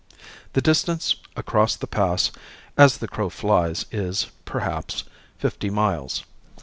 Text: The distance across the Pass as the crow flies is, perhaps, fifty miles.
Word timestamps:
The 0.53 0.63
distance 0.63 1.15
across 1.35 1.75
the 1.75 1.85
Pass 1.85 2.31
as 2.75 2.97
the 2.97 3.07
crow 3.07 3.29
flies 3.29 3.85
is, 3.91 4.31
perhaps, 4.45 5.03
fifty 5.37 5.69
miles. 5.69 6.23